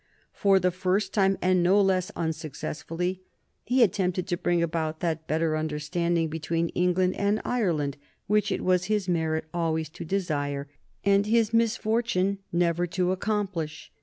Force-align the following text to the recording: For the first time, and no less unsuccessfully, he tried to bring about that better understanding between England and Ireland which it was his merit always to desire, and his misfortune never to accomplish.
For 0.33 0.59
the 0.59 0.71
first 0.71 1.13
time, 1.13 1.37
and 1.43 1.61
no 1.61 1.79
less 1.79 2.09
unsuccessfully, 2.15 3.21
he 3.65 3.87
tried 3.87 4.15
to 4.15 4.35
bring 4.35 4.63
about 4.63 4.99
that 5.01 5.27
better 5.27 5.55
understanding 5.55 6.27
between 6.27 6.69
England 6.69 7.15
and 7.17 7.39
Ireland 7.45 7.97
which 8.25 8.51
it 8.51 8.63
was 8.63 8.85
his 8.85 9.07
merit 9.07 9.45
always 9.53 9.89
to 9.89 10.03
desire, 10.03 10.67
and 11.05 11.27
his 11.27 11.53
misfortune 11.53 12.39
never 12.51 12.87
to 12.87 13.11
accomplish. 13.11 13.91